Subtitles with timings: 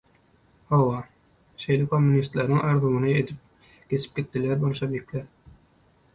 [0.69, 1.01] Hawa,
[1.63, 5.31] şeýle kommunistleriň arzuwyny edip geçip gitdiler bolşewikler.